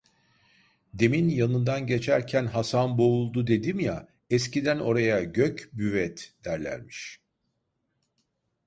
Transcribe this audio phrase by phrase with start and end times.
[0.93, 7.19] Demin yanından geçerken Hasanboğuldu dedim ya, eskiden oraya Gök Büvet derlermiş.